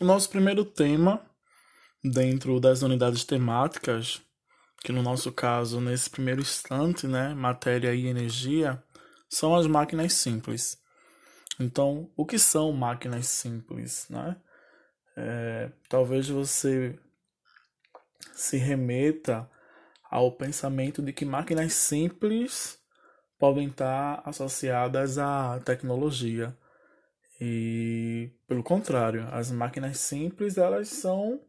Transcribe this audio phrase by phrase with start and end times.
[0.00, 1.24] o nosso primeiro tema
[2.02, 4.22] dentro das unidades temáticas,
[4.82, 8.82] que no nosso caso, nesse primeiro instante, né, matéria e energia,
[9.28, 10.78] são as máquinas simples.
[11.60, 14.36] Então, o que são máquinas simples, né?
[15.14, 16.98] É, talvez você
[18.32, 19.50] se remeta
[20.10, 22.78] ao pensamento de que máquinas simples
[23.38, 26.56] podem estar associadas à tecnologia.
[27.40, 31.40] E pelo contrário, as máquinas simples elas são,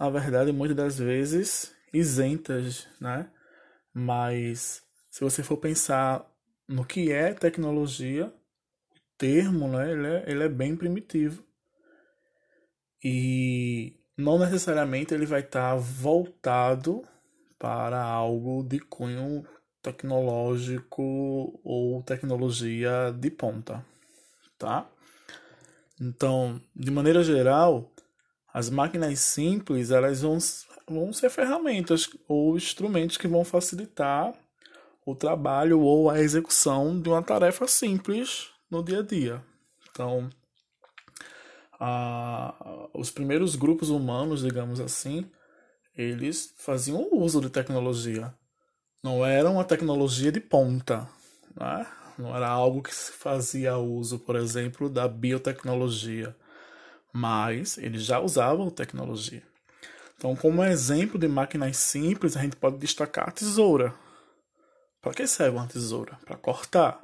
[0.00, 3.30] na verdade, muitas das vezes isentas, né?
[3.92, 6.26] Mas se você for pensar
[6.66, 11.44] no que é tecnologia, o termo, né, ele é, ele é bem primitivo.
[13.04, 17.02] E não necessariamente ele vai estar voltado
[17.58, 19.44] para algo de cunho
[19.82, 23.84] tecnológico ou tecnologia de ponta,
[24.56, 24.88] tá?
[26.00, 27.92] Então, de maneira geral,
[28.52, 30.38] as máquinas simples elas vão,
[30.88, 34.34] vão ser ferramentas ou instrumentos que vão facilitar
[35.04, 39.44] o trabalho ou a execução de uma tarefa simples no dia a dia.
[39.90, 40.30] Então,
[41.78, 45.28] a, os primeiros grupos humanos, digamos assim,
[45.96, 48.32] eles faziam uso de tecnologia.
[49.02, 51.08] Não era uma tecnologia de ponta,
[51.56, 51.86] né?
[52.18, 56.36] Não era algo que se fazia uso, por exemplo, da biotecnologia,
[57.12, 59.42] mas eles já usavam tecnologia.
[60.16, 63.92] Então, como exemplo de máquinas simples, a gente pode destacar a tesoura.
[65.00, 66.16] Para que serve uma tesoura?
[66.24, 67.00] Para cortar.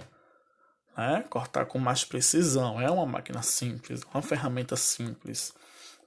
[0.97, 1.25] Né?
[1.29, 2.81] Cortar com mais precisão.
[2.81, 5.53] É uma máquina simples, uma ferramenta simples.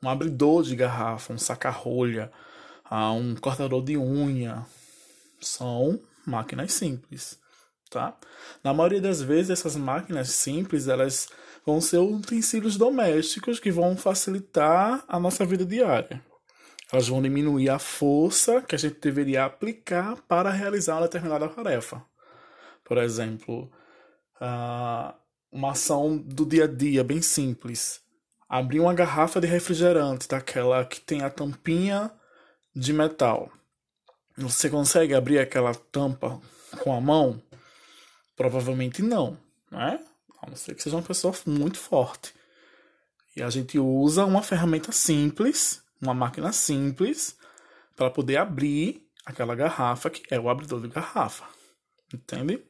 [0.02, 2.32] Um abridor de garrafa, um saca-rolha,
[2.86, 4.66] ah, um cortador de unha.
[5.42, 7.41] São máquinas simples.
[7.92, 8.16] Tá?
[8.64, 11.28] Na maioria das vezes, essas máquinas simples elas
[11.66, 16.24] vão ser utensílios domésticos que vão facilitar a nossa vida diária.
[16.90, 22.02] Elas vão diminuir a força que a gente deveria aplicar para realizar uma determinada tarefa.
[22.86, 23.70] Por exemplo,
[25.52, 28.00] uma ação do dia a dia bem simples.
[28.48, 32.10] Abrir uma garrafa de refrigerante, daquela que tem a tampinha
[32.74, 33.52] de metal.
[34.38, 36.40] Você consegue abrir aquela tampa
[36.80, 37.42] com a mão?
[38.36, 39.38] Provavelmente não,
[39.70, 40.00] né?
[40.42, 42.34] A não ser que seja uma pessoa muito forte.
[43.36, 47.38] E a gente usa uma ferramenta simples uma máquina simples
[47.96, 51.46] para poder abrir aquela garrafa que é o abridor de garrafa.
[52.12, 52.64] Entende?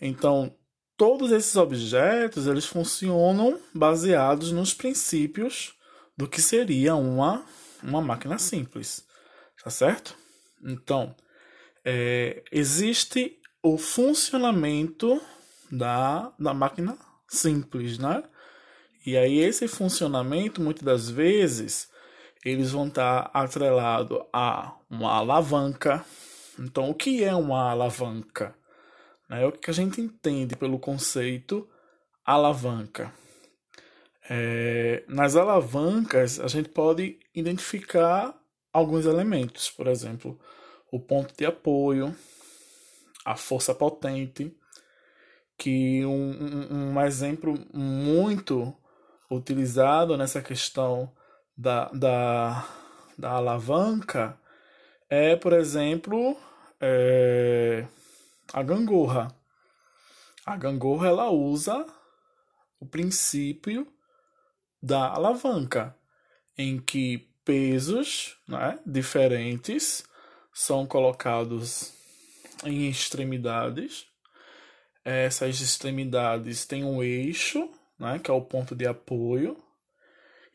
[0.00, 0.54] Então,
[0.96, 5.74] todos esses objetos, eles funcionam baseados nos princípios
[6.16, 7.44] do que seria uma,
[7.82, 9.06] uma máquina simples.
[9.64, 10.16] Tá certo?
[10.62, 11.14] Então,
[11.84, 15.20] é, existe o funcionamento
[15.70, 18.24] da, da máquina simples, né?
[19.06, 21.88] E aí esse funcionamento, muitas das vezes,
[22.44, 26.04] eles vão estar atrelados a uma alavanca.
[26.58, 28.54] Então, o que é uma alavanca?
[29.30, 31.68] É o que a gente entende pelo conceito
[32.24, 33.12] alavanca.
[34.28, 38.34] É, nas alavancas, a gente pode identificar
[38.72, 40.38] alguns elementos, por exemplo,
[40.90, 42.14] o ponto de apoio,
[43.24, 44.56] a força potente,
[45.56, 48.74] que um, um, um exemplo muito
[49.30, 51.12] utilizado nessa questão
[51.56, 52.68] da, da,
[53.16, 54.38] da alavanca
[55.14, 56.34] é, por exemplo,
[56.80, 57.86] é,
[58.50, 59.28] a gangorra.
[60.46, 61.86] A gangorra ela usa
[62.80, 63.86] o princípio
[64.82, 65.94] da alavanca,
[66.56, 70.02] em que pesos né, diferentes
[70.54, 71.92] são colocados
[72.64, 74.06] em extremidades.
[75.04, 79.56] Essas extremidades têm um eixo, né, que é o ponto de apoio,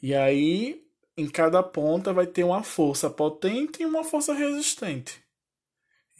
[0.01, 0.84] e aí
[1.17, 5.22] em cada ponta vai ter uma força potente e uma força resistente.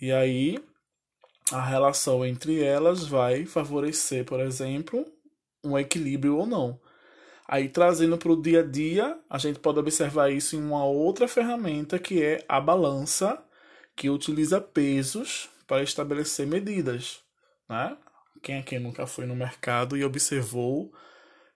[0.02, 0.60] E aí
[1.52, 5.06] a relação entre elas vai favorecer, por exemplo,
[5.64, 6.80] um equilíbrio ou não.
[7.48, 11.28] Aí trazendo para o dia a dia, a gente pode observar isso em uma outra
[11.28, 13.42] ferramenta que é a balança,
[13.96, 17.20] que utiliza pesos para estabelecer medidas,
[17.70, 17.98] né?
[18.42, 20.94] Quem aqui nunca foi no mercado e observou,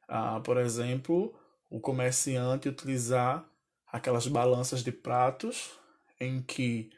[0.08, 1.34] ah, por exemplo,
[1.70, 3.46] o comerciante utilizar
[3.92, 5.72] aquelas balanças de pratos
[6.20, 6.90] em que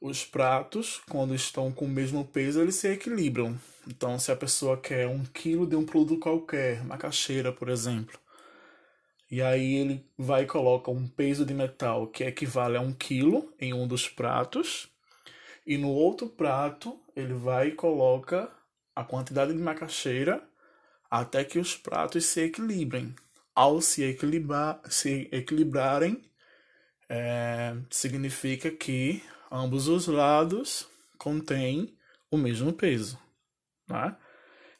[0.00, 3.58] os pratos, quando estão com o mesmo peso, eles se equilibram.
[3.86, 8.18] Então, se a pessoa quer um quilo de um produto qualquer, macaxeira, por exemplo,
[9.30, 13.52] e aí ele vai e coloca um peso de metal que equivale a um quilo
[13.60, 14.88] em um dos pratos,
[15.70, 18.50] e no outro prato ele vai e coloca
[18.92, 20.42] a quantidade de macaxeira
[21.08, 23.14] até que os pratos se equilibrem.
[23.54, 26.28] ao se, equilibrar, se equilibrarem,
[27.08, 31.96] é, significa que ambos os lados contêm
[32.28, 33.16] o mesmo peso.
[33.88, 34.16] Né?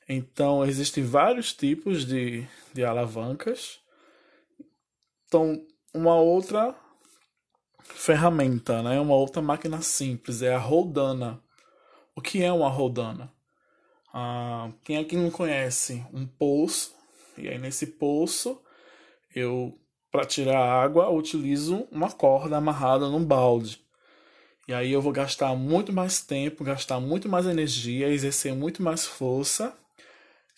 [0.08, 3.78] Então, existem vários tipos de, de alavancas.
[5.26, 5.64] Então,
[5.94, 6.75] uma outra
[7.94, 8.98] ferramenta, né?
[9.00, 11.42] uma outra máquina simples é a roldana.
[12.14, 13.32] O que é uma roldana?
[14.12, 16.94] Ah, quem aqui não conhece um poço,
[17.38, 18.60] e aí nesse poço
[19.34, 19.78] eu,
[20.10, 23.81] para tirar água, utilizo uma corda amarrada num balde.
[24.66, 29.06] E aí eu vou gastar muito mais tempo, gastar muito mais energia, exercer muito mais
[29.06, 29.76] força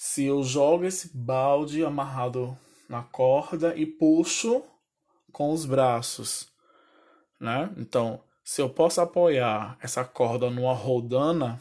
[0.05, 2.59] se eu jogo esse balde amarrado
[2.89, 4.61] na corda e puxo
[5.33, 6.52] com os braços,
[7.43, 7.75] né?
[7.77, 11.61] Então, se eu posso apoiar essa corda numa rodana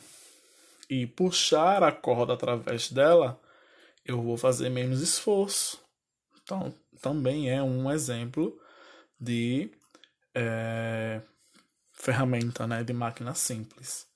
[0.88, 3.42] e puxar a corda através dela,
[4.06, 5.83] eu vou fazer menos esforço.
[6.44, 8.56] Então, também é um exemplo
[9.19, 9.72] de
[10.36, 11.22] é,
[11.94, 14.07] ferramenta né, de máquina simples.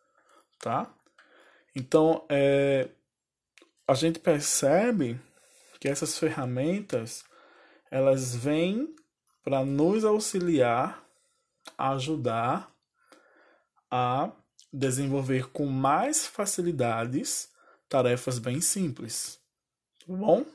[0.59, 0.94] Tá?
[1.75, 2.89] Então, é,
[3.88, 5.19] a gente percebe
[5.79, 7.25] que essas ferramentas
[7.89, 8.95] elas vêm
[9.44, 11.04] para nos auxiliar
[11.77, 12.73] ajudar
[13.89, 14.31] a
[14.71, 17.50] desenvolver com mais facilidades
[17.88, 19.39] tarefas bem simples.
[20.06, 20.45] Tá bom?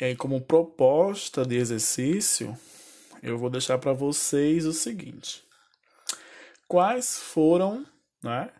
[0.00, 2.56] E aí, como proposta de exercício,
[3.22, 5.42] eu vou deixar para vocês o seguinte:
[6.68, 7.86] quais foram
[8.22, 8.50] né,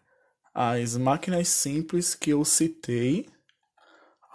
[0.54, 3.28] as máquinas simples que eu citei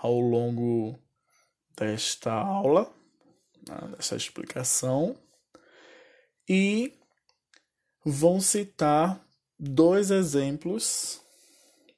[0.02, 1.00] ao longo
[1.76, 2.92] desta aula,
[3.68, 5.18] né, dessa explicação,
[6.48, 6.94] e
[8.04, 9.24] vão citar
[9.58, 11.22] dois exemplos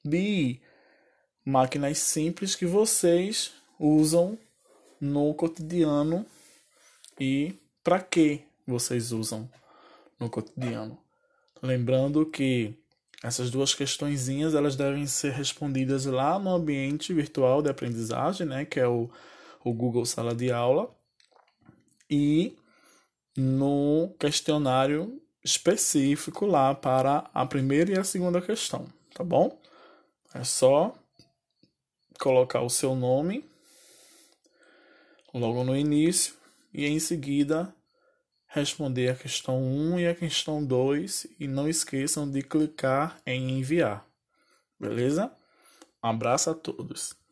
[0.03, 0.59] de
[1.45, 4.37] máquinas simples que vocês usam
[4.99, 6.25] no cotidiano
[7.19, 9.49] e para que vocês usam
[10.19, 10.97] no cotidiano.
[11.61, 12.77] Lembrando que
[13.23, 18.79] essas duas questõezinhas elas devem ser respondidas lá no ambiente virtual de aprendizagem, né, que
[18.79, 19.09] é o,
[19.63, 20.93] o Google Sala de Aula,
[22.09, 22.57] e
[23.35, 29.59] no questionário específico lá para a primeira e a segunda questão, tá bom?
[30.33, 30.95] É só
[32.19, 33.43] colocar o seu nome
[35.33, 36.35] logo no início
[36.73, 37.75] e em seguida
[38.47, 44.07] responder a questão 1 e a questão 2 e não esqueçam de clicar em enviar.
[44.79, 45.31] Beleza?
[46.03, 47.22] Um abraço a todos.